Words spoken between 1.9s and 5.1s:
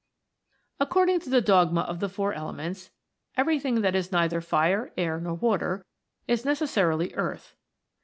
the Four Elements, everything that is neither fire,